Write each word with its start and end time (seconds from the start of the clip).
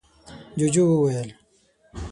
ُجوجُو 0.59 0.83
وويل: 0.91 1.29